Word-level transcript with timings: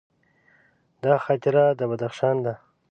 دا 1.03 1.13
خاطره 1.25 1.63
د 1.79 1.81
بدخشان 1.91 2.37
ده. 2.45 2.53